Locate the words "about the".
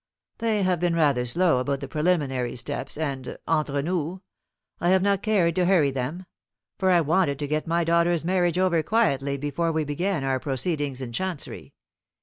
1.59-1.87